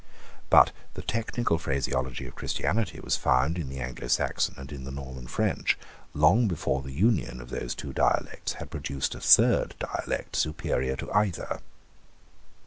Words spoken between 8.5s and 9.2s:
had, produced a